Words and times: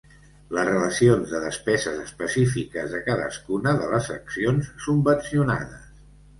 Les 0.57 0.63
relacions 0.69 1.33
de 1.33 1.41
despeses 1.43 1.99
específiques 2.05 2.91
de 2.97 3.03
cadascuna 3.11 3.77
de 3.85 3.93
les 3.95 4.11
accions 4.19 4.73
subvencionades. 4.89 5.89